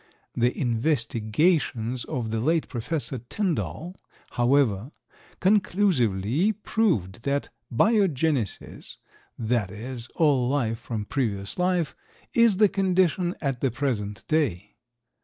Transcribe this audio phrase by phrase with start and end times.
[0.33, 3.95] The investigations of the late Professor Tyndall,
[4.31, 4.89] however,
[5.39, 8.97] conclusively proved that biogenesis,
[9.37, 11.95] that is, all life from previous life,
[12.33, 14.75] is the condition at the present day.